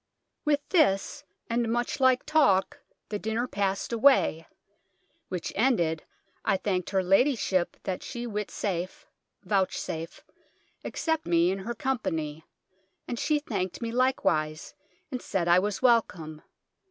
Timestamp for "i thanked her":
6.43-7.03